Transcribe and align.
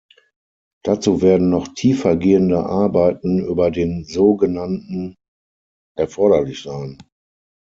Dazu 0.83 1.21
werden 1.21 1.51
noch 1.51 1.67
tiefergehende 1.75 2.65
Arbeiten 2.65 3.37
über 3.37 3.69
den 3.69 4.03
so 4.03 4.35
genannten 4.35 5.15
erforderlich 5.95 6.63
sein. 6.63 6.97